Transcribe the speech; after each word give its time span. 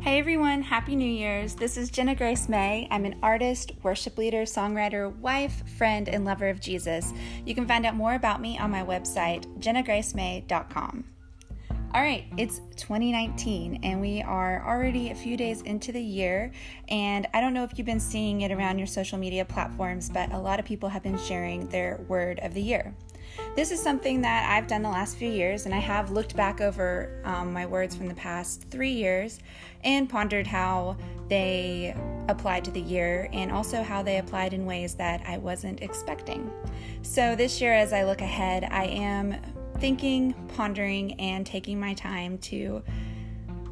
Hey 0.00 0.20
everyone, 0.20 0.62
Happy 0.62 0.94
New 0.94 1.10
Year's. 1.10 1.56
This 1.56 1.76
is 1.76 1.90
Jenna 1.90 2.14
Grace 2.14 2.48
May. 2.48 2.86
I'm 2.88 3.04
an 3.04 3.18
artist, 3.20 3.72
worship 3.82 4.16
leader, 4.16 4.42
songwriter, 4.42 5.14
wife, 5.16 5.68
friend, 5.76 6.08
and 6.08 6.24
lover 6.24 6.48
of 6.48 6.60
Jesus. 6.60 7.12
You 7.44 7.52
can 7.52 7.66
find 7.66 7.84
out 7.84 7.96
more 7.96 8.14
about 8.14 8.40
me 8.40 8.56
on 8.58 8.70
my 8.70 8.84
website, 8.84 9.44
jennagracemay.com. 9.58 11.04
All 11.94 12.00
right, 12.00 12.24
it's 12.36 12.60
2019 12.76 13.80
and 13.82 14.00
we 14.00 14.22
are 14.22 14.64
already 14.64 15.10
a 15.10 15.16
few 15.16 15.36
days 15.36 15.62
into 15.62 15.90
the 15.90 16.00
year. 16.00 16.52
And 16.88 17.26
I 17.34 17.40
don't 17.40 17.52
know 17.52 17.64
if 17.64 17.76
you've 17.76 17.86
been 17.86 17.98
seeing 17.98 18.42
it 18.42 18.52
around 18.52 18.78
your 18.78 18.86
social 18.86 19.18
media 19.18 19.44
platforms, 19.44 20.08
but 20.08 20.32
a 20.32 20.38
lot 20.38 20.60
of 20.60 20.64
people 20.64 20.88
have 20.90 21.02
been 21.02 21.18
sharing 21.18 21.66
their 21.70 22.04
word 22.06 22.38
of 22.44 22.54
the 22.54 22.62
year. 22.62 22.94
This 23.56 23.70
is 23.72 23.82
something 23.82 24.20
that 24.20 24.48
I've 24.48 24.66
done 24.66 24.82
the 24.82 24.88
last 24.88 25.16
few 25.16 25.30
years, 25.30 25.66
and 25.66 25.74
I 25.74 25.78
have 25.78 26.10
looked 26.10 26.36
back 26.36 26.60
over 26.60 27.20
um, 27.24 27.52
my 27.52 27.66
words 27.66 27.96
from 27.96 28.06
the 28.06 28.14
past 28.14 28.64
three 28.70 28.92
years 28.92 29.40
and 29.84 30.08
pondered 30.08 30.46
how 30.46 30.96
they 31.28 31.96
applied 32.28 32.64
to 32.66 32.70
the 32.70 32.80
year 32.80 33.28
and 33.32 33.50
also 33.50 33.82
how 33.82 34.02
they 34.02 34.18
applied 34.18 34.52
in 34.52 34.64
ways 34.64 34.94
that 34.94 35.22
I 35.26 35.38
wasn't 35.38 35.82
expecting. 35.82 36.50
So, 37.02 37.34
this 37.34 37.60
year, 37.60 37.74
as 37.74 37.92
I 37.92 38.04
look 38.04 38.20
ahead, 38.20 38.64
I 38.64 38.84
am 38.84 39.34
thinking, 39.78 40.34
pondering, 40.54 41.14
and 41.20 41.44
taking 41.46 41.80
my 41.80 41.94
time 41.94 42.38
to 42.38 42.82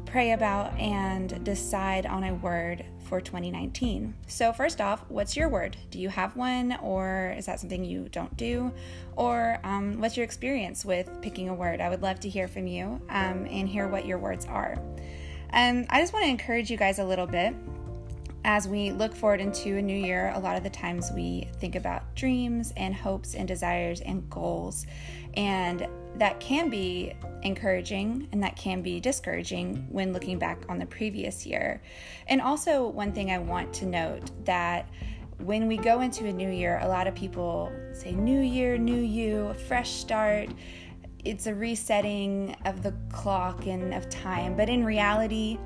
pray 0.07 0.31
about 0.31 0.73
and 0.79 1.43
decide 1.43 2.05
on 2.05 2.23
a 2.23 2.33
word 2.33 2.85
for 3.07 3.21
2019. 3.21 4.15
So, 4.25 4.51
first 4.51 4.81
off, 4.81 5.03
what's 5.09 5.37
your 5.37 5.49
word? 5.49 5.77
Do 5.91 5.99
you 5.99 6.09
have 6.09 6.35
one, 6.35 6.77
or 6.81 7.35
is 7.37 7.45
that 7.45 7.59
something 7.59 7.83
you 7.83 8.09
don't 8.09 8.35
do? 8.35 8.71
Or 9.15 9.59
um, 9.63 9.99
what's 9.99 10.17
your 10.17 10.23
experience 10.23 10.83
with 10.83 11.09
picking 11.21 11.49
a 11.49 11.53
word? 11.53 11.81
I 11.81 11.89
would 11.89 12.01
love 12.01 12.19
to 12.21 12.29
hear 12.29 12.47
from 12.47 12.67
you 12.67 13.01
um, 13.09 13.45
and 13.49 13.67
hear 13.67 13.87
what 13.87 14.05
your 14.05 14.17
words 14.17 14.45
are. 14.45 14.81
And 15.51 15.79
um, 15.79 15.85
I 15.89 16.01
just 16.01 16.13
want 16.13 16.25
to 16.25 16.29
encourage 16.29 16.71
you 16.71 16.77
guys 16.77 16.99
a 16.99 17.05
little 17.05 17.27
bit 17.27 17.53
as 18.43 18.67
we 18.67 18.91
look 18.91 19.13
forward 19.13 19.41
into 19.41 19.77
a 19.77 19.81
new 19.81 19.97
year. 19.97 20.31
A 20.35 20.39
lot 20.39 20.55
of 20.55 20.63
the 20.63 20.69
times 20.69 21.11
we 21.13 21.49
think 21.59 21.75
about 21.75 22.15
dreams 22.15 22.73
and 22.77 22.95
hopes 22.95 23.35
and 23.35 23.47
desires 23.47 24.01
and 24.01 24.29
goals, 24.29 24.85
and 25.35 25.85
that 26.17 26.39
can 26.39 26.69
be 26.69 27.13
encouraging 27.43 28.27
and 28.31 28.41
that 28.43 28.55
can 28.55 28.81
be 28.81 28.99
discouraging 28.99 29.87
when 29.89 30.13
looking 30.13 30.39
back 30.39 30.59
on 30.67 30.79
the 30.79 30.85
previous 30.85 31.45
year. 31.45 31.81
And 32.27 32.41
also, 32.41 32.87
one 32.87 33.11
thing 33.11 33.31
I 33.31 33.37
want 33.37 33.73
to 33.75 33.85
note 33.85 34.31
that 34.45 34.89
when 35.39 35.67
we 35.67 35.77
go 35.77 36.01
into 36.01 36.25
a 36.25 36.33
new 36.33 36.49
year, 36.49 36.79
a 36.81 36.87
lot 36.87 37.07
of 37.07 37.13
people 37.13 37.71
say, 37.93 38.11
New 38.11 38.41
year, 38.41 38.77
new 38.77 38.99
you, 38.99 39.53
fresh 39.67 39.91
start. 39.91 40.49
It's 41.23 41.45
a 41.47 41.53
resetting 41.53 42.55
of 42.65 42.81
the 42.83 42.93
clock 43.11 43.67
and 43.67 43.93
of 43.93 44.09
time. 44.09 44.55
But 44.55 44.69
in 44.69 44.83
reality, 44.83 45.59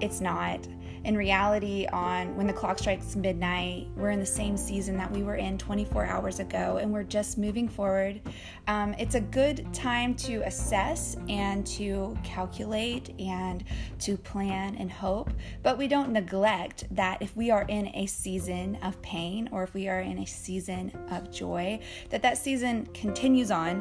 it's 0.00 0.20
not 0.20 0.66
in 1.04 1.16
reality, 1.16 1.86
on 1.92 2.34
when 2.34 2.46
the 2.46 2.52
clock 2.52 2.78
strikes 2.78 3.14
midnight, 3.14 3.88
we're 3.94 4.10
in 4.10 4.20
the 4.20 4.26
same 4.26 4.56
season 4.56 4.96
that 4.96 5.10
we 5.10 5.22
were 5.22 5.36
in 5.36 5.58
24 5.58 6.06
hours 6.06 6.40
ago, 6.40 6.78
and 6.80 6.90
we're 6.90 7.04
just 7.04 7.36
moving 7.36 7.68
forward. 7.68 8.22
Um, 8.66 8.94
it's 8.98 9.14
a 9.14 9.20
good 9.20 9.72
time 9.74 10.14
to 10.16 10.36
assess 10.46 11.16
and 11.28 11.66
to 11.66 12.16
calculate 12.24 13.14
and 13.20 13.64
to 14.00 14.16
plan 14.16 14.76
and 14.76 14.90
hope, 14.90 15.30
but 15.62 15.76
we 15.76 15.88
don't 15.88 16.10
neglect 16.10 16.84
that 16.92 17.20
if 17.20 17.36
we 17.36 17.50
are 17.50 17.66
in 17.68 17.88
a 17.94 18.06
season 18.06 18.76
of 18.82 19.00
pain 19.02 19.48
or 19.52 19.62
if 19.62 19.74
we 19.74 19.88
are 19.88 20.00
in 20.00 20.20
a 20.20 20.26
season 20.26 20.90
of 21.10 21.30
joy, 21.30 21.78
that 22.08 22.22
that 22.22 22.38
season 22.38 22.86
continues 22.94 23.50
on, 23.50 23.80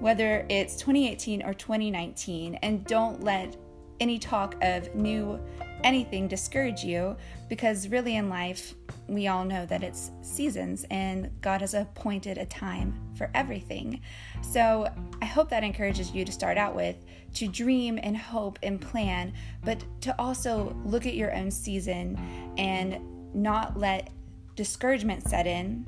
whether 0.00 0.44
it's 0.48 0.74
2018 0.74 1.42
or 1.44 1.54
2019, 1.54 2.56
and 2.56 2.84
don't 2.84 3.22
let 3.22 3.56
any 4.00 4.18
talk 4.18 4.56
of 4.60 4.92
new 4.94 5.40
anything 5.84 6.26
discourage 6.26 6.82
you 6.82 7.16
because 7.48 7.88
really 7.88 8.16
in 8.16 8.28
life 8.28 8.74
we 9.06 9.28
all 9.28 9.44
know 9.44 9.66
that 9.66 9.82
it's 9.82 10.10
seasons 10.22 10.84
and 10.90 11.30
God 11.42 11.60
has 11.60 11.74
appointed 11.74 12.38
a 12.38 12.46
time 12.46 12.98
for 13.16 13.30
everything. 13.34 14.00
So 14.40 14.90
I 15.20 15.26
hope 15.26 15.50
that 15.50 15.62
encourages 15.62 16.12
you 16.12 16.24
to 16.24 16.32
start 16.32 16.56
out 16.56 16.74
with 16.74 16.96
to 17.34 17.48
dream 17.48 17.98
and 18.02 18.16
hope 18.16 18.58
and 18.62 18.80
plan, 18.80 19.32
but 19.64 19.84
to 20.00 20.18
also 20.20 20.74
look 20.84 21.04
at 21.06 21.14
your 21.14 21.34
own 21.34 21.50
season 21.50 22.18
and 22.56 22.98
not 23.34 23.78
let 23.78 24.10
discouragement 24.56 25.28
set 25.28 25.46
in 25.46 25.84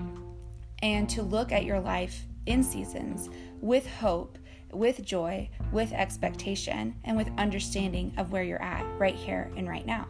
and 0.83 1.09
to 1.09 1.23
look 1.23 1.53
at 1.53 1.65
your 1.65 1.81
life 1.81 2.25
in 2.47 2.63
seasons 2.63 3.31
with 3.61 3.87
hope 3.87 4.39
with 4.72 5.04
joy, 5.04 5.49
with 5.72 5.93
expectation, 5.93 6.94
and 7.04 7.16
with 7.16 7.28
understanding 7.38 8.12
of 8.16 8.32
where 8.32 8.43
you're 8.43 8.62
at 8.62 8.84
right 8.99 9.15
here 9.15 9.50
and 9.56 9.69
right 9.69 9.87
now. 9.87 10.06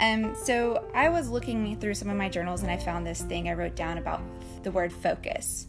Um, 0.00 0.34
so 0.34 0.88
I 0.94 1.08
was 1.08 1.28
looking 1.28 1.78
through 1.78 1.94
some 1.94 2.10
of 2.10 2.16
my 2.16 2.28
journals 2.28 2.62
and 2.62 2.70
I 2.70 2.76
found 2.76 3.06
this 3.06 3.22
thing 3.22 3.48
I 3.48 3.52
wrote 3.52 3.76
down 3.76 3.98
about 3.98 4.22
the 4.62 4.70
word 4.70 4.92
focus. 4.92 5.68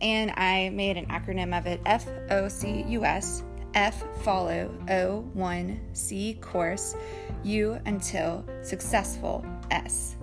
And 0.00 0.32
I 0.32 0.70
made 0.70 0.96
an 0.96 1.06
acronym 1.06 1.56
of 1.56 1.66
it 1.66 1.80
F 1.86 2.06
O 2.30 2.48
C 2.48 2.84
U 2.88 3.04
S, 3.04 3.42
F 3.74 4.04
follow, 4.22 4.72
O 4.88 5.20
1 5.32 5.80
C 5.92 6.34
course, 6.40 6.94
U 7.42 7.78
until 7.86 8.44
successful, 8.62 9.44
S. 9.70 10.16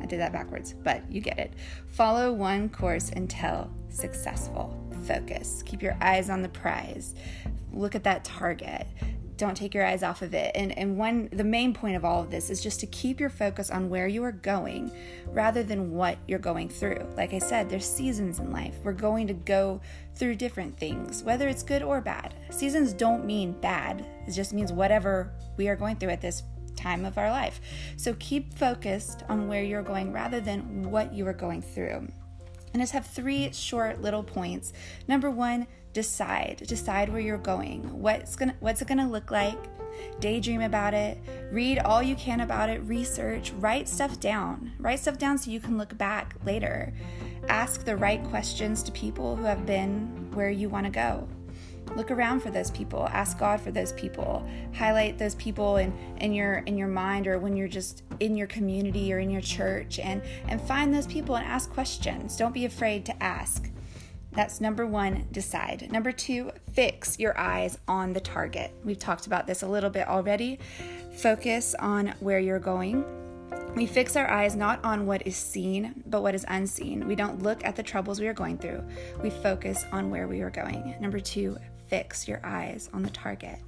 I 0.00 0.06
did 0.06 0.20
that 0.20 0.32
backwards, 0.32 0.74
but 0.82 1.02
you 1.10 1.20
get 1.20 1.38
it. 1.38 1.54
Follow 1.86 2.32
one 2.32 2.68
course 2.68 3.10
until 3.10 3.70
successful. 3.90 4.79
Focus. 5.00 5.62
Keep 5.64 5.82
your 5.82 5.96
eyes 6.00 6.30
on 6.30 6.42
the 6.42 6.48
prize. 6.48 7.14
Look 7.72 7.94
at 7.94 8.04
that 8.04 8.24
target. 8.24 8.86
Don't 9.36 9.56
take 9.56 9.72
your 9.72 9.86
eyes 9.86 10.02
off 10.02 10.20
of 10.20 10.34
it. 10.34 10.52
And 10.54 10.76
and 10.76 10.98
one 10.98 11.30
the 11.32 11.44
main 11.44 11.72
point 11.72 11.96
of 11.96 12.04
all 12.04 12.22
of 12.22 12.30
this 12.30 12.50
is 12.50 12.62
just 12.62 12.78
to 12.80 12.86
keep 12.86 13.18
your 13.18 13.30
focus 13.30 13.70
on 13.70 13.88
where 13.88 14.06
you 14.06 14.22
are 14.24 14.32
going 14.32 14.92
rather 15.28 15.62
than 15.62 15.92
what 15.92 16.18
you're 16.28 16.38
going 16.38 16.68
through. 16.68 17.06
Like 17.16 17.32
I 17.32 17.38
said, 17.38 17.70
there's 17.70 17.86
seasons 17.86 18.38
in 18.38 18.52
life. 18.52 18.74
We're 18.84 18.92
going 18.92 19.26
to 19.28 19.32
go 19.32 19.80
through 20.14 20.34
different 20.34 20.78
things, 20.78 21.22
whether 21.22 21.48
it's 21.48 21.62
good 21.62 21.82
or 21.82 22.02
bad. 22.02 22.34
Seasons 22.50 22.92
don't 22.92 23.24
mean 23.24 23.52
bad. 23.60 24.04
It 24.26 24.32
just 24.32 24.52
means 24.52 24.72
whatever 24.72 25.32
we 25.56 25.68
are 25.68 25.76
going 25.76 25.96
through 25.96 26.10
at 26.10 26.20
this 26.20 26.42
time 26.76 27.04
of 27.04 27.18
our 27.18 27.30
life. 27.30 27.60
So 27.96 28.14
keep 28.18 28.54
focused 28.54 29.22
on 29.28 29.48
where 29.48 29.62
you're 29.62 29.82
going 29.82 30.12
rather 30.12 30.40
than 30.40 30.90
what 30.90 31.12
you 31.14 31.26
are 31.26 31.32
going 31.32 31.62
through. 31.62 32.08
And 32.72 32.82
just 32.82 32.92
have 32.92 33.06
three 33.06 33.52
short 33.52 34.00
little 34.00 34.22
points. 34.22 34.72
Number 35.08 35.30
one, 35.30 35.66
decide. 35.92 36.62
Decide 36.66 37.08
where 37.08 37.20
you're 37.20 37.38
going. 37.38 37.82
What's 38.00 38.36
gonna 38.36 38.54
what's 38.60 38.82
it 38.82 38.88
gonna 38.88 39.08
look 39.08 39.30
like? 39.30 39.58
Daydream 40.20 40.62
about 40.62 40.94
it. 40.94 41.18
Read 41.50 41.78
all 41.80 42.02
you 42.02 42.14
can 42.14 42.40
about 42.40 42.70
it. 42.70 42.80
Research. 42.82 43.52
Write 43.52 43.88
stuff 43.88 44.20
down. 44.20 44.72
Write 44.78 45.00
stuff 45.00 45.18
down 45.18 45.36
so 45.36 45.50
you 45.50 45.60
can 45.60 45.76
look 45.76 45.96
back 45.98 46.36
later. 46.44 46.92
Ask 47.48 47.84
the 47.84 47.96
right 47.96 48.22
questions 48.24 48.82
to 48.84 48.92
people 48.92 49.36
who 49.36 49.44
have 49.44 49.66
been 49.66 50.30
where 50.32 50.50
you 50.50 50.68
want 50.68 50.86
to 50.86 50.92
go 50.92 51.28
look 51.96 52.10
around 52.10 52.40
for 52.40 52.50
those 52.50 52.70
people 52.70 53.08
ask 53.10 53.38
god 53.38 53.60
for 53.60 53.70
those 53.70 53.92
people 53.94 54.46
highlight 54.74 55.18
those 55.18 55.34
people 55.36 55.76
in, 55.76 55.92
in 56.18 56.32
your 56.32 56.58
in 56.66 56.76
your 56.76 56.88
mind 56.88 57.26
or 57.26 57.38
when 57.38 57.56
you're 57.56 57.68
just 57.68 58.02
in 58.20 58.36
your 58.36 58.46
community 58.46 59.12
or 59.12 59.18
in 59.18 59.30
your 59.30 59.40
church 59.40 59.98
and 59.98 60.22
and 60.48 60.60
find 60.60 60.94
those 60.94 61.06
people 61.06 61.36
and 61.36 61.46
ask 61.46 61.70
questions 61.70 62.36
don't 62.36 62.54
be 62.54 62.64
afraid 62.64 63.04
to 63.04 63.22
ask 63.22 63.70
that's 64.32 64.60
number 64.60 64.86
one 64.86 65.26
decide 65.32 65.90
number 65.90 66.12
two 66.12 66.50
fix 66.72 67.18
your 67.18 67.36
eyes 67.38 67.78
on 67.88 68.12
the 68.12 68.20
target 68.20 68.72
we've 68.84 68.98
talked 68.98 69.26
about 69.26 69.46
this 69.46 69.62
a 69.62 69.68
little 69.68 69.90
bit 69.90 70.06
already 70.06 70.58
focus 71.12 71.74
on 71.80 72.08
where 72.20 72.38
you're 72.38 72.60
going 72.60 73.04
we 73.76 73.86
fix 73.86 74.16
our 74.16 74.28
eyes 74.28 74.56
not 74.56 74.84
on 74.84 75.06
what 75.06 75.26
is 75.26 75.36
seen, 75.36 76.02
but 76.06 76.22
what 76.22 76.34
is 76.34 76.44
unseen. 76.48 77.06
We 77.06 77.14
don't 77.14 77.42
look 77.42 77.64
at 77.64 77.76
the 77.76 77.82
troubles 77.82 78.20
we 78.20 78.26
are 78.26 78.34
going 78.34 78.58
through. 78.58 78.82
We 79.22 79.30
focus 79.30 79.84
on 79.92 80.10
where 80.10 80.26
we 80.26 80.40
are 80.40 80.50
going. 80.50 80.96
Number 81.00 81.20
two, 81.20 81.56
fix 81.90 82.28
your 82.28 82.40
eyes 82.44 82.88
on 82.94 83.02
the 83.02 83.10
target. 83.10 83.58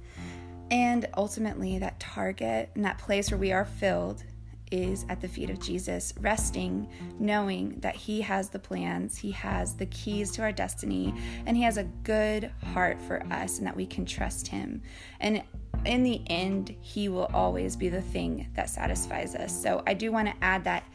And 0.71 1.07
ultimately, 1.15 1.77
that 1.79 1.99
target 1.99 2.71
and 2.73 2.83
that 2.85 2.97
place 2.97 3.29
where 3.29 3.37
we 3.37 3.51
are 3.51 3.65
filled 3.65 4.23
is 4.71 5.05
at 5.07 5.21
the 5.21 5.27
feet 5.27 5.51
of 5.51 5.59
Jesus, 5.59 6.13
resting, 6.19 6.89
knowing 7.19 7.79
that 7.81 7.95
He 7.95 8.21
has 8.21 8.49
the 8.49 8.57
plans, 8.57 9.17
He 9.17 9.29
has 9.31 9.75
the 9.75 9.85
keys 9.87 10.31
to 10.31 10.41
our 10.41 10.51
destiny, 10.51 11.13
and 11.45 11.55
He 11.55 11.61
has 11.63 11.77
a 11.77 11.83
good 11.83 12.49
heart 12.73 12.99
for 13.01 13.21
us, 13.31 13.59
and 13.59 13.67
that 13.67 13.75
we 13.75 13.85
can 13.85 14.05
trust 14.05 14.47
Him. 14.47 14.81
And 15.19 15.43
in 15.85 16.01
the 16.01 16.23
end, 16.27 16.75
He 16.81 17.07
will 17.09 17.29
always 17.33 17.75
be 17.75 17.89
the 17.89 18.01
thing 18.01 18.49
that 18.55 18.69
satisfies 18.69 19.35
us. 19.35 19.53
So 19.61 19.83
I 19.85 19.93
do 19.93 20.11
want 20.11 20.29
to 20.29 20.33
add 20.43 20.63
that 20.63 20.85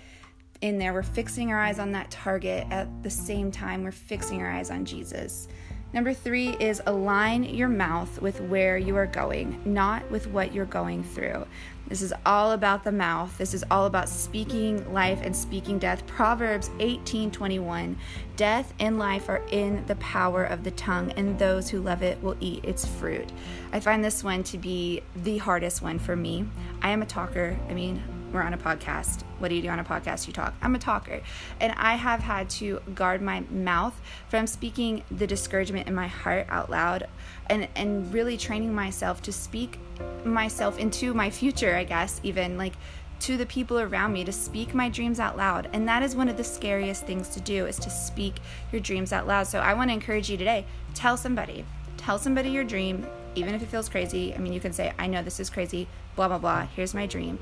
in 0.60 0.78
there. 0.78 0.92
We're 0.92 1.04
fixing 1.04 1.52
our 1.52 1.60
eyes 1.60 1.78
on 1.78 1.92
that 1.92 2.10
target 2.10 2.66
at 2.70 2.88
the 3.04 3.10
same 3.10 3.52
time, 3.52 3.84
we're 3.84 3.92
fixing 3.92 4.40
our 4.42 4.50
eyes 4.50 4.72
on 4.72 4.84
Jesus 4.84 5.46
Number 5.92 6.12
three 6.12 6.50
is 6.50 6.82
align 6.84 7.44
your 7.44 7.70
mouth 7.70 8.20
with 8.20 8.42
where 8.42 8.76
you 8.76 8.96
are 8.96 9.06
going, 9.06 9.58
not 9.64 10.08
with 10.10 10.26
what 10.26 10.52
you're 10.52 10.66
going 10.66 11.02
through. 11.02 11.46
This 11.88 12.02
is 12.02 12.12
all 12.26 12.52
about 12.52 12.84
the 12.84 12.92
mouth. 12.92 13.38
This 13.38 13.54
is 13.54 13.64
all 13.70 13.86
about 13.86 14.10
speaking 14.10 14.92
life 14.92 15.20
and 15.22 15.34
speaking 15.34 15.78
death. 15.78 16.06
Proverbs 16.06 16.70
18:21. 16.78 17.96
Death 18.36 18.74
and 18.78 18.98
life 18.98 19.30
are 19.30 19.42
in 19.50 19.86
the 19.86 19.96
power 19.96 20.44
of 20.44 20.62
the 20.62 20.70
tongue, 20.72 21.10
and 21.12 21.38
those 21.38 21.70
who 21.70 21.80
love 21.80 22.02
it 22.02 22.22
will 22.22 22.36
eat 22.38 22.62
its 22.66 22.84
fruit. 22.84 23.32
I 23.72 23.80
find 23.80 24.04
this 24.04 24.22
one 24.22 24.42
to 24.44 24.58
be 24.58 25.02
the 25.16 25.38
hardest 25.38 25.80
one 25.80 25.98
for 25.98 26.14
me. 26.14 26.44
I 26.82 26.90
am 26.90 27.00
a 27.00 27.06
talker. 27.06 27.56
I 27.70 27.72
mean, 27.72 28.02
we're 28.32 28.42
on 28.42 28.54
a 28.54 28.58
podcast. 28.58 29.22
What 29.38 29.48
do 29.48 29.54
you 29.54 29.62
do 29.62 29.68
on 29.68 29.78
a 29.78 29.84
podcast? 29.84 30.26
You 30.26 30.32
talk. 30.32 30.54
I'm 30.60 30.74
a 30.74 30.78
talker. 30.78 31.20
And 31.60 31.72
I 31.76 31.94
have 31.96 32.20
had 32.20 32.50
to 32.50 32.80
guard 32.94 33.22
my 33.22 33.40
mouth 33.50 33.98
from 34.28 34.46
speaking 34.46 35.02
the 35.10 35.26
discouragement 35.26 35.88
in 35.88 35.94
my 35.94 36.08
heart 36.08 36.46
out 36.50 36.70
loud 36.70 37.08
and, 37.48 37.68
and 37.74 38.12
really 38.12 38.36
training 38.36 38.74
myself 38.74 39.22
to 39.22 39.32
speak 39.32 39.78
myself 40.24 40.78
into 40.78 41.14
my 41.14 41.30
future, 41.30 41.74
I 41.74 41.84
guess, 41.84 42.20
even 42.22 42.58
like 42.58 42.74
to 43.20 43.36
the 43.36 43.46
people 43.46 43.80
around 43.80 44.12
me 44.12 44.24
to 44.24 44.32
speak 44.32 44.74
my 44.74 44.88
dreams 44.88 45.18
out 45.18 45.36
loud. 45.36 45.68
And 45.72 45.88
that 45.88 46.02
is 46.02 46.14
one 46.14 46.28
of 46.28 46.36
the 46.36 46.44
scariest 46.44 47.04
things 47.06 47.28
to 47.30 47.40
do 47.40 47.66
is 47.66 47.76
to 47.80 47.90
speak 47.90 48.36
your 48.70 48.80
dreams 48.80 49.12
out 49.12 49.26
loud. 49.26 49.46
So 49.46 49.58
I 49.58 49.74
want 49.74 49.90
to 49.90 49.94
encourage 49.94 50.30
you 50.30 50.36
today, 50.36 50.66
tell 50.94 51.16
somebody. 51.16 51.64
Tell 51.96 52.18
somebody 52.18 52.50
your 52.50 52.64
dream, 52.64 53.06
even 53.34 53.54
if 53.54 53.62
it 53.62 53.66
feels 53.66 53.88
crazy. 53.88 54.34
I 54.34 54.38
mean, 54.38 54.52
you 54.52 54.60
can 54.60 54.72
say, 54.72 54.92
I 54.98 55.08
know 55.08 55.22
this 55.22 55.40
is 55.40 55.50
crazy, 55.50 55.88
blah, 56.14 56.28
blah, 56.28 56.38
blah. 56.38 56.66
Here's 56.76 56.94
my 56.94 57.06
dream 57.06 57.38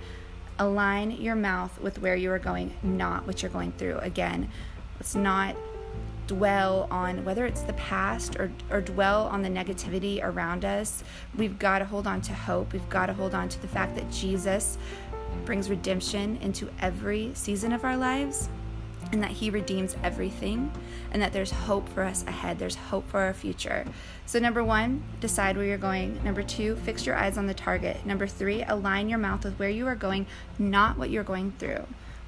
align 0.58 1.10
your 1.10 1.34
mouth 1.34 1.80
with 1.80 2.00
where 2.00 2.16
you 2.16 2.30
are 2.30 2.38
going, 2.38 2.74
not 2.82 3.26
what 3.26 3.42
you're 3.42 3.50
going 3.50 3.72
through. 3.72 3.98
Again, 3.98 4.50
let's 4.96 5.14
not 5.14 5.56
dwell 6.26 6.88
on 6.90 7.24
whether 7.24 7.46
it's 7.46 7.62
the 7.62 7.72
past 7.74 8.36
or, 8.36 8.50
or 8.70 8.80
dwell 8.80 9.26
on 9.28 9.42
the 9.42 9.48
negativity 9.48 10.22
around 10.22 10.64
us. 10.64 11.04
We've 11.36 11.58
got 11.58 11.78
to 11.80 11.84
hold 11.84 12.06
on 12.06 12.20
to 12.22 12.32
hope. 12.34 12.72
We've 12.72 12.88
got 12.88 13.06
to 13.06 13.12
hold 13.12 13.34
on 13.34 13.48
to 13.48 13.62
the 13.62 13.68
fact 13.68 13.94
that 13.94 14.10
Jesus 14.10 14.78
brings 15.44 15.70
redemption 15.70 16.38
into 16.38 16.68
every 16.80 17.30
season 17.34 17.72
of 17.72 17.84
our 17.84 17.96
lives 17.96 18.48
and 19.12 19.22
that 19.22 19.30
He 19.30 19.50
redeems 19.50 19.96
everything, 20.02 20.70
and 21.10 21.22
that 21.22 21.32
there's 21.32 21.50
hope 21.50 21.88
for 21.88 22.02
us 22.02 22.24
ahead. 22.26 22.58
There's 22.58 22.74
hope 22.74 23.08
for 23.08 23.20
our 23.20 23.34
future. 23.34 23.84
So, 24.26 24.38
number 24.38 24.64
one, 24.64 25.02
decide 25.20 25.56
where 25.56 25.66
you're 25.66 25.78
going. 25.78 26.22
Number 26.24 26.42
two, 26.42 26.76
fix 26.76 27.06
your 27.06 27.16
eyes 27.16 27.38
on 27.38 27.46
the 27.46 27.54
target. 27.54 28.04
Number 28.04 28.26
three, 28.26 28.62
align 28.64 29.08
your 29.08 29.18
mouth 29.18 29.44
with 29.44 29.58
where 29.58 29.70
you 29.70 29.86
are 29.86 29.94
going, 29.94 30.26
not 30.58 30.98
what 30.98 31.10
you're 31.10 31.24
going 31.24 31.52
through. 31.58 31.86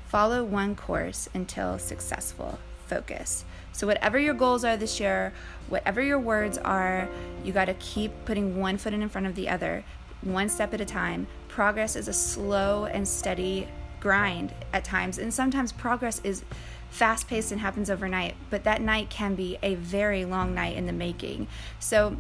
Follow 0.08 0.42
one 0.44 0.74
course 0.74 1.28
until 1.34 1.78
successful. 1.78 2.58
Focus. 2.86 3.44
So, 3.72 3.86
whatever 3.86 4.18
your 4.18 4.34
goals 4.34 4.64
are 4.64 4.76
this 4.76 4.98
year, 5.00 5.32
whatever 5.68 6.00
your 6.00 6.18
words 6.18 6.58
are, 6.58 7.08
you 7.44 7.52
got 7.52 7.66
to 7.66 7.74
keep 7.74 8.12
putting 8.24 8.58
one 8.58 8.78
foot 8.78 8.94
in 8.94 9.08
front 9.08 9.26
of 9.26 9.34
the 9.34 9.48
other, 9.48 9.84
one 10.22 10.48
step 10.48 10.72
at 10.74 10.80
a 10.80 10.84
time. 10.84 11.26
Progress 11.48 11.96
is 11.96 12.08
a 12.08 12.12
slow 12.12 12.86
and 12.86 13.06
steady 13.06 13.68
grind 14.00 14.52
at 14.72 14.84
times, 14.84 15.18
and 15.18 15.32
sometimes 15.32 15.72
progress 15.72 16.20
is 16.24 16.44
fast 16.90 17.28
paced 17.28 17.52
and 17.52 17.60
happens 17.60 17.90
overnight, 17.90 18.34
but 18.50 18.64
that 18.64 18.80
night 18.80 19.10
can 19.10 19.34
be 19.34 19.58
a 19.62 19.74
very 19.74 20.24
long 20.24 20.54
night 20.54 20.76
in 20.76 20.86
the 20.86 20.92
making. 20.92 21.46
So, 21.78 22.16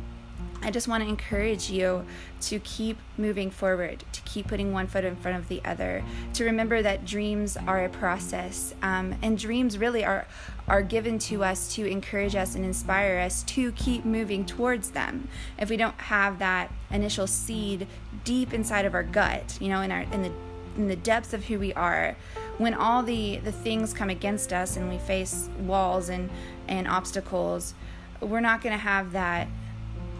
I 0.62 0.70
just 0.70 0.88
want 0.88 1.04
to 1.04 1.08
encourage 1.08 1.70
you 1.70 2.04
to 2.42 2.58
keep 2.60 2.98
moving 3.16 3.50
forward, 3.50 4.04
to 4.12 4.20
keep 4.22 4.48
putting 4.48 4.72
one 4.72 4.86
foot 4.86 5.04
in 5.04 5.16
front 5.16 5.36
of 5.36 5.48
the 5.48 5.62
other, 5.64 6.04
to 6.34 6.44
remember 6.44 6.82
that 6.82 7.04
dreams 7.04 7.56
are 7.56 7.84
a 7.84 7.88
process, 7.88 8.74
um, 8.82 9.14
and 9.22 9.38
dreams 9.38 9.78
really 9.78 10.04
are 10.04 10.26
are 10.66 10.82
given 10.82 11.18
to 11.18 11.42
us 11.42 11.74
to 11.74 11.86
encourage 11.86 12.34
us 12.34 12.54
and 12.54 12.64
inspire 12.64 13.18
us 13.20 13.42
to 13.44 13.72
keep 13.72 14.04
moving 14.04 14.44
towards 14.44 14.90
them. 14.90 15.28
If 15.58 15.70
we 15.70 15.76
don't 15.76 15.98
have 15.98 16.38
that 16.40 16.70
initial 16.90 17.26
seed 17.26 17.86
deep 18.24 18.52
inside 18.52 18.84
of 18.84 18.94
our 18.94 19.04
gut, 19.04 19.56
you 19.60 19.68
know, 19.68 19.80
in 19.80 19.90
our 19.90 20.02
in 20.12 20.22
the 20.22 20.32
in 20.78 20.88
the 20.88 20.96
depths 20.96 21.34
of 21.34 21.44
who 21.44 21.58
we 21.58 21.74
are 21.74 22.16
when 22.56 22.72
all 22.72 23.02
the 23.02 23.36
the 23.38 23.52
things 23.52 23.92
come 23.92 24.08
against 24.08 24.52
us 24.52 24.76
and 24.76 24.88
we 24.88 24.96
face 24.96 25.50
walls 25.60 26.08
and 26.08 26.30
and 26.66 26.88
obstacles 26.88 27.74
we're 28.20 28.40
not 28.40 28.62
going 28.62 28.72
to 28.72 28.82
have 28.82 29.12
that 29.12 29.46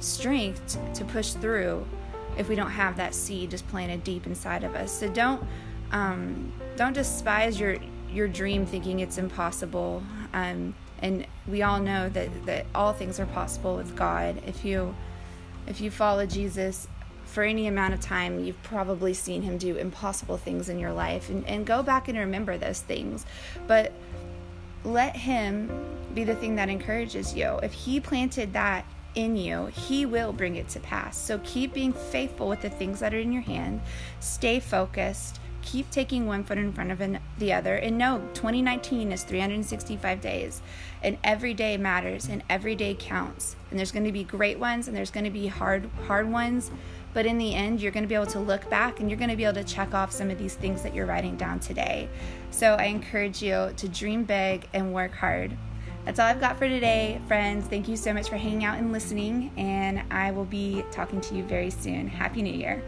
strength 0.01 0.79
to 0.95 1.05
push 1.05 1.33
through 1.33 1.87
if 2.37 2.49
we 2.49 2.55
don't 2.55 2.71
have 2.71 2.97
that 2.97 3.15
seed 3.15 3.51
just 3.51 3.67
planted 3.69 4.05
deep 4.05 4.27
inside 4.27 4.63
of 4.65 4.75
us. 4.75 4.93
So 4.93 5.09
don't 5.09 5.43
um, 5.91 6.53
don't 6.77 6.93
despise 6.93 7.59
your 7.59 7.77
your 8.11 8.29
dream 8.29 8.65
thinking 8.67 9.01
it's 9.01 9.19
impossible. 9.19 10.03
Um, 10.33 10.75
and 11.01 11.27
we 11.47 11.63
all 11.63 11.81
know 11.81 12.09
that 12.09 12.47
that 12.47 12.67
all 12.75 12.93
things 12.93 13.19
are 13.19 13.27
possible 13.27 13.77
with 13.77 13.97
god. 13.97 14.43
If 14.47 14.65
you 14.65 14.95
if 15.67 15.81
you 15.81 15.91
follow 15.91 16.25
jesus 16.25 16.89
for 17.29 17.43
any 17.43 17.67
amount 17.67 17.95
of 17.95 18.01
time, 18.01 18.43
you've 18.45 18.63
probably 18.63 19.15
seen 19.15 19.43
him 19.43 19.59
do 19.59 19.77
impossible 19.77 20.39
things 20.39 20.69
in 20.69 20.79
your 20.79 20.93
life. 20.93 21.29
And, 21.29 21.47
and 21.47 21.67
go 21.67 21.83
back 21.83 22.09
and 22.09 22.19
remember 22.19 22.57
those 22.57 22.81
things. 22.81 23.27
But 23.67 23.93
let 24.85 25.15
him 25.15 25.71
be 26.15 26.25
the 26.25 26.35
thing 26.35 26.57
that 26.57 26.69
encourages 26.69 27.35
you. 27.35 27.59
If 27.63 27.73
he 27.73 28.01
planted 28.01 28.55
that 28.55 28.87
in 29.15 29.37
you, 29.37 29.67
he 29.67 30.07
will 30.07 30.33
bring 30.33 30.57
it 30.57 30.69
to 30.71 30.81
pass. 30.81 31.19
So 31.19 31.39
keep 31.45 31.75
being 31.75 31.93
faithful 31.93 32.49
with 32.49 32.63
the 32.63 32.71
things 32.71 33.01
that 33.01 33.13
are 33.13 33.19
in 33.19 33.33
your 33.33 33.43
hand. 33.43 33.83
Stay 34.21 34.59
focused. 34.59 35.41
Keep 35.63 35.91
taking 35.91 36.27
one 36.27 36.45
foot 36.45 36.59
in 36.59 36.73
front 36.73 36.91
of 36.91 37.01
an, 37.01 37.21
the 37.39 37.53
other. 37.53 37.77
And 37.77 37.99
know 37.99 38.29
2019 38.35 39.13
is 39.13 39.25
365 39.25 40.21
days, 40.21 40.63
and 41.03 41.19
every 41.23 41.55
day 41.55 41.77
matters, 41.77 42.29
and 42.29 42.43
every 42.49 42.75
day 42.75 42.97
counts. 42.99 43.57
And 43.71 43.79
there's 43.79 43.93
going 43.93 44.07
to 44.07 44.13
be 44.13 44.25
great 44.25 44.59
ones, 44.59 44.89
and 44.89 44.97
there's 44.97 45.11
going 45.11 45.25
to 45.25 45.31
be 45.31 45.47
hard, 45.49 45.91
hard 46.07 46.31
ones 46.31 46.71
but 47.15 47.27
in 47.27 47.39
the 47.39 47.55
end, 47.55 47.81
you're 47.81 47.93
going 47.93 48.05
to 48.05 48.09
be 48.09 48.15
able 48.15 48.27
to 48.27 48.39
look 48.39 48.69
back 48.71 49.01
and 49.01 49.11
you're 49.11 49.19
going 49.19 49.31
to 49.31 49.37
be 49.37 49.45
able 49.45 49.55
to 49.55 49.65
check 49.65 49.95
off 49.95 50.13
some 50.13 50.31
of 50.31 50.39
these 50.39 50.55
things 50.55 50.83
that 50.83 50.95
you're 50.95 51.07
writing 51.07 51.37
down 51.37 51.59
today. 51.59 52.09
So 52.51 52.75
I 52.75 52.85
encourage 52.85 53.43
you 53.43 53.73
to 53.77 53.89
dream 53.89 54.25
big 54.25 54.69
and 54.73 54.93
work 54.93 55.15
hard. 55.15 55.57
That's 56.05 56.19
all 56.19 56.27
I've 56.27 56.41
got 56.41 56.59
for 56.59 56.69
today, 56.69 57.21
friends. 57.27 57.67
Thank 57.67 57.89
you 57.89 57.97
so 57.97 58.15
much 58.15 58.29
for 58.29 58.37
hanging 58.37 58.65
out 58.65 58.79
and 58.79 58.93
listening, 58.93 59.53
and 59.57 60.03
I 60.11 60.31
will 60.31 60.47
be 60.47 60.85
talking 60.91 61.21
to 61.23 61.35
you 61.35 61.43
very 61.43 61.71
soon. 61.71 62.09
Happy 62.09 62.41
New 62.41 62.55
Year. 62.55 62.83